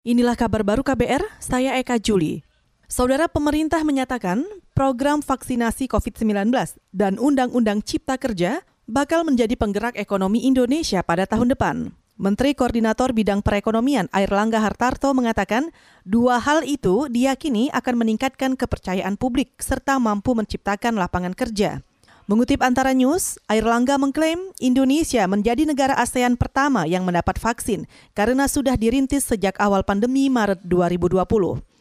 Inilah 0.00 0.32
kabar 0.32 0.64
baru 0.64 0.80
KBR, 0.80 1.20
saya 1.44 1.76
Eka 1.76 2.00
Juli. 2.00 2.40
Saudara 2.88 3.28
pemerintah 3.28 3.84
menyatakan 3.84 4.48
program 4.72 5.20
vaksinasi 5.20 5.92
COVID-19 5.92 6.48
dan 6.88 7.20
Undang-Undang 7.20 7.84
Cipta 7.84 8.16
Kerja 8.16 8.64
bakal 8.88 9.28
menjadi 9.28 9.52
penggerak 9.60 10.00
ekonomi 10.00 10.48
Indonesia 10.48 11.04
pada 11.04 11.28
tahun 11.28 11.52
depan. 11.52 11.92
Menteri 12.16 12.56
Koordinator 12.56 13.12
Bidang 13.12 13.44
Perekonomian 13.44 14.08
Airlangga 14.08 14.64
Hartarto 14.64 15.12
mengatakan 15.12 15.68
dua 16.08 16.40
hal 16.40 16.64
itu 16.64 17.04
diyakini 17.12 17.68
akan 17.68 18.00
meningkatkan 18.00 18.56
kepercayaan 18.56 19.20
publik 19.20 19.52
serta 19.60 20.00
mampu 20.00 20.32
menciptakan 20.32 20.96
lapangan 20.96 21.36
kerja. 21.36 21.84
Mengutip 22.30 22.62
Antara 22.62 22.94
News, 22.94 23.42
Air 23.50 23.66
Langga 23.66 23.98
mengklaim 23.98 24.54
Indonesia 24.62 25.26
menjadi 25.26 25.66
negara 25.66 25.98
ASEAN 25.98 26.38
pertama 26.38 26.86
yang 26.86 27.02
mendapat 27.02 27.42
vaksin 27.42 27.90
karena 28.14 28.46
sudah 28.46 28.78
dirintis 28.78 29.26
sejak 29.26 29.58
awal 29.58 29.82
pandemi 29.82 30.30
Maret 30.30 30.62
2020. 30.62 31.26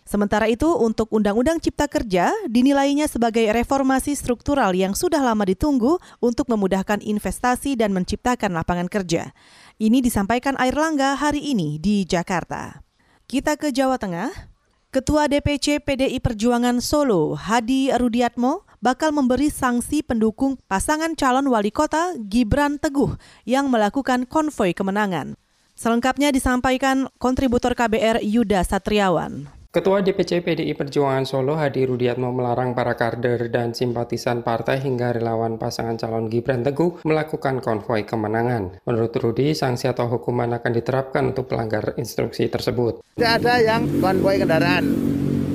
Sementara 0.09 0.49
itu, 0.49 0.65
untuk 0.65 1.13
Undang-Undang 1.13 1.61
Cipta 1.61 1.85
Kerja 1.85 2.33
dinilainya 2.49 3.05
sebagai 3.05 3.45
reformasi 3.53 4.17
struktural 4.17 4.73
yang 4.73 4.97
sudah 4.97 5.21
lama 5.21 5.45
ditunggu 5.45 6.01
untuk 6.17 6.49
memudahkan 6.49 7.05
investasi 7.05 7.77
dan 7.77 7.93
menciptakan 7.93 8.49
lapangan 8.49 8.89
kerja. 8.89 9.29
Ini 9.77 10.01
disampaikan 10.01 10.57
Air 10.57 10.73
Langga 10.73 11.13
hari 11.13 11.45
ini 11.45 11.77
di 11.77 12.09
Jakarta. 12.09 12.81
Kita 13.29 13.53
ke 13.53 13.69
Jawa 13.69 14.01
Tengah. 14.01 14.49
Ketua 14.89 15.29
DPC 15.29 15.85
PDI 15.85 16.17
Perjuangan 16.17 16.81
Solo, 16.81 17.37
Hadi 17.37 17.93
Rudiatmo, 17.93 18.65
bakal 18.79 19.11
memberi 19.11 19.51
sanksi 19.51 20.03
pendukung 20.03 20.55
pasangan 20.67 21.15
calon 21.15 21.47
wali 21.51 21.71
kota 21.71 22.15
Gibran 22.17 22.79
Teguh 22.79 23.15
yang 23.43 23.67
melakukan 23.67 24.27
konvoi 24.27 24.71
kemenangan. 24.71 25.35
Selengkapnya 25.79 26.35
disampaikan 26.35 27.07
kontributor 27.15 27.71
KBR 27.71 28.19
Yuda 28.19 28.67
Satriawan. 28.67 29.47
Ketua 29.69 30.01
DPC 30.01 30.41
PDI 30.41 30.73
Perjuangan 30.73 31.29
Solo 31.29 31.53
Hadi 31.53 31.85
Rudiatmo 31.85 32.33
melarang 32.33 32.73
para 32.73 32.97
kader 32.97 33.53
dan 33.53 33.77
simpatisan 33.77 34.41
partai 34.41 34.81
hingga 34.81 35.13
relawan 35.13 35.61
pasangan 35.61 35.93
calon 35.93 36.25
Gibran 36.25 36.65
Teguh 36.65 37.05
melakukan 37.05 37.61
konvoi 37.61 38.01
kemenangan. 38.01 38.81
Menurut 38.89 39.13
Rudi, 39.13 39.53
sanksi 39.53 39.85
atau 39.85 40.09
hukuman 40.09 40.57
akan 40.57 40.71
diterapkan 40.73 41.31
untuk 41.31 41.53
pelanggar 41.53 41.93
instruksi 42.01 42.49
tersebut. 42.49 43.05
Tidak 43.13 43.33
ada 43.45 43.61
yang 43.61 43.85
konvoi 44.01 44.41
kendaraan 44.41 44.83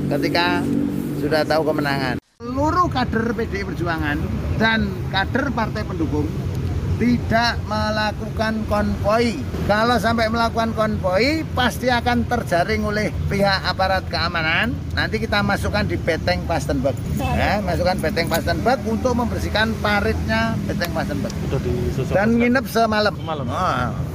ketika 0.07 0.63
sudah 1.19 1.43
tahu 1.43 1.75
kemenangan. 1.75 2.24
Seluruh 2.55 2.87
kader 2.87 3.35
PDI 3.35 3.67
Perjuangan 3.67 4.15
dan 4.63 4.87
kader 5.11 5.51
partai 5.51 5.83
pendukung 5.83 6.23
tidak 7.03 7.59
melakukan 7.67 8.63
konvoi. 8.71 9.43
Kalau 9.67 9.99
sampai 9.99 10.31
melakukan 10.31 10.71
konvoi, 10.79 11.43
pasti 11.51 11.91
akan 11.91 12.23
terjaring 12.31 12.87
oleh 12.87 13.11
pihak 13.27 13.59
aparat 13.67 14.07
keamanan. 14.07 14.71
Nanti 14.95 15.19
kita 15.19 15.43
masukkan 15.43 15.83
di 15.83 15.99
Beteng 15.99 16.47
Pastenberg. 16.47 16.95
Ya, 17.19 17.59
masukkan 17.59 17.99
Beteng 17.99 18.31
Pastenberg 18.31 18.79
untuk 18.87 19.19
membersihkan 19.19 19.75
paritnya 19.83 20.55
Beteng 20.71 20.95
Pastenberg. 20.95 21.35
Dan 22.15 22.39
nginep 22.39 22.71
semalam. 22.71 23.19
semalam. 23.19 23.47
Oh. 23.51 24.14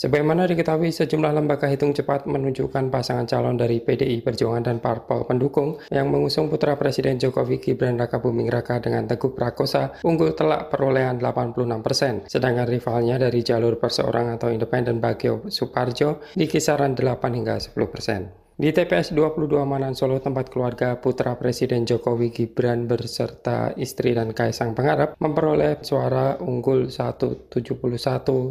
Sebagaimana 0.00 0.48
diketahui, 0.48 0.96
sejumlah 0.96 1.28
lembaga 1.28 1.68
hitung 1.68 1.92
cepat 1.92 2.24
menunjukkan 2.24 2.88
pasangan 2.88 3.28
calon 3.28 3.60
dari 3.60 3.84
PDI 3.84 4.24
Perjuangan 4.24 4.64
dan 4.64 4.80
parpol 4.80 5.28
pendukung 5.28 5.76
yang 5.92 6.08
mengusung 6.08 6.48
putra 6.48 6.72
Presiden 6.80 7.20
Jokowi 7.20 7.60
Gibran 7.60 8.00
Raka 8.00 8.16
Buming 8.16 8.48
Raka 8.48 8.80
dengan 8.80 9.04
Teguh 9.04 9.36
Prakosa 9.36 10.00
unggul 10.00 10.32
telak 10.32 10.72
perolehan 10.72 11.20
86 11.20 11.84
persen, 11.84 12.24
sedangkan 12.24 12.64
rivalnya 12.64 13.20
dari 13.20 13.44
jalur 13.44 13.76
perseorang 13.76 14.40
atau 14.40 14.48
independen 14.48 15.04
Bagio 15.04 15.44
Suparjo 15.52 16.24
di 16.32 16.48
kisaran 16.48 16.96
8 16.96 17.36
hingga 17.36 17.60
10 17.60 17.76
persen. 17.92 18.39
Di 18.60 18.76
TPS 18.76 19.16
22 19.16 19.56
Manan 19.64 19.96
Solo, 19.96 20.20
tempat 20.20 20.52
keluarga 20.52 20.92
putra 21.00 21.32
Presiden 21.32 21.88
Jokowi 21.88 22.28
Gibran 22.28 22.84
berserta 22.84 23.72
istri 23.80 24.12
dan 24.12 24.36
Kaisang 24.36 24.76
Pangarep 24.76 25.16
memperoleh 25.16 25.80
suara 25.80 26.36
unggul 26.36 26.92
171 26.92 27.56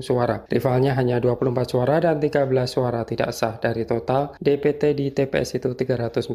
suara. 0.02 0.50
Rivalnya 0.50 0.98
hanya 0.98 1.22
24 1.22 1.54
suara 1.70 2.02
dan 2.02 2.18
13 2.18 2.42
suara 2.66 3.06
tidak 3.06 3.30
sah 3.38 3.62
dari 3.62 3.86
total 3.86 4.34
DPT 4.42 4.98
di 4.98 5.14
TPS 5.14 5.62
itu 5.62 5.78
314 5.78 6.26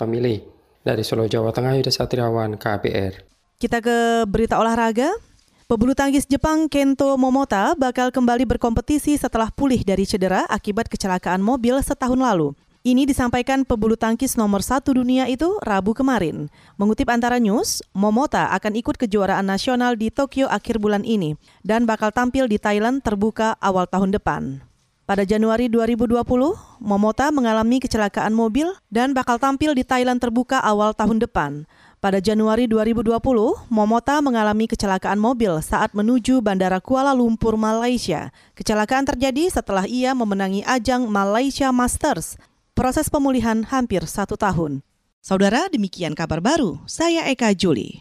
pemilih. 0.00 0.48
Dari 0.80 1.04
Solo, 1.04 1.28
Jawa 1.28 1.52
Tengah, 1.52 1.76
Yuda 1.76 1.92
Satriawan, 1.92 2.56
KBR. 2.56 3.12
Kita 3.60 3.84
ke 3.84 4.24
berita 4.24 4.56
olahraga. 4.56 5.12
Pebulu 5.68 5.92
tangkis 5.92 6.24
Jepang 6.24 6.64
Kento 6.72 7.12
Momota 7.20 7.76
bakal 7.76 8.08
kembali 8.08 8.48
berkompetisi 8.48 9.20
setelah 9.20 9.52
pulih 9.52 9.84
dari 9.84 10.08
cedera 10.08 10.48
akibat 10.48 10.88
kecelakaan 10.88 11.44
mobil 11.44 11.76
setahun 11.84 12.16
lalu. 12.16 12.56
Ini 12.86 13.10
disampaikan 13.10 13.66
pebulu 13.66 13.98
tangkis 13.98 14.38
nomor 14.38 14.62
satu 14.62 14.94
dunia 14.94 15.26
itu 15.26 15.50
Rabu 15.66 15.98
kemarin. 15.98 16.46
Mengutip 16.78 17.10
antara 17.10 17.42
news, 17.42 17.82
Momota 17.90 18.54
akan 18.54 18.78
ikut 18.78 18.94
kejuaraan 18.94 19.50
nasional 19.50 19.98
di 19.98 20.14
Tokyo 20.14 20.46
akhir 20.46 20.78
bulan 20.78 21.02
ini 21.02 21.34
dan 21.66 21.90
bakal 21.90 22.14
tampil 22.14 22.46
di 22.46 22.54
Thailand 22.54 23.02
terbuka 23.02 23.58
awal 23.58 23.90
tahun 23.90 24.14
depan. 24.14 24.62
Pada 25.10 25.26
Januari 25.26 25.66
2020, 25.66 26.22
Momota 26.78 27.34
mengalami 27.34 27.82
kecelakaan 27.82 28.30
mobil 28.30 28.70
dan 28.94 29.10
bakal 29.10 29.42
tampil 29.42 29.74
di 29.74 29.82
Thailand 29.82 30.22
terbuka 30.22 30.62
awal 30.62 30.94
tahun 30.94 31.18
depan. 31.18 31.66
Pada 31.98 32.22
Januari 32.22 32.70
2020, 32.70 33.18
Momota 33.74 34.22
mengalami 34.22 34.70
kecelakaan 34.70 35.18
mobil 35.18 35.58
saat 35.66 35.98
menuju 35.98 36.38
Bandara 36.38 36.78
Kuala 36.78 37.10
Lumpur, 37.10 37.58
Malaysia. 37.58 38.30
Kecelakaan 38.54 39.02
terjadi 39.02 39.50
setelah 39.50 39.82
ia 39.82 40.14
memenangi 40.14 40.62
ajang 40.62 41.10
Malaysia 41.10 41.74
Masters 41.74 42.38
Proses 42.78 43.10
pemulihan 43.10 43.66
hampir 43.66 44.06
satu 44.06 44.38
tahun. 44.38 44.86
Saudara, 45.18 45.66
demikian 45.66 46.14
kabar 46.14 46.38
baru. 46.38 46.78
Saya 46.86 47.26
Eka 47.26 47.50
Juli. 47.50 47.98